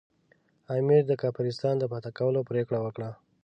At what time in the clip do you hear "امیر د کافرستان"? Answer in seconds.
0.75-1.75